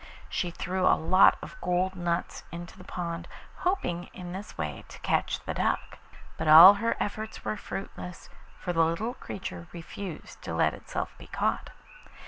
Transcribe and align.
She 0.29 0.49
threw 0.49 0.87
a 0.87 0.97
lot 0.97 1.37
of 1.43 1.61
gold 1.61 1.95
nuts 1.95 2.43
into 2.51 2.75
the 2.75 2.83
pond, 2.83 3.27
hoping 3.57 4.09
in 4.13 4.31
this 4.31 4.57
way 4.57 4.83
to 4.87 4.97
catch 5.01 5.39
the 5.41 5.53
duck, 5.53 5.99
but 6.37 6.47
all 6.47 6.73
her 6.73 6.97
efforts 6.99 7.45
were 7.45 7.55
fruitless, 7.55 8.27
for 8.57 8.73
the 8.73 8.83
little 8.83 9.13
creature 9.13 9.67
refused 9.71 10.41
to 10.41 10.55
let 10.55 10.73
itself 10.73 11.13
be 11.19 11.27
caught. 11.27 11.69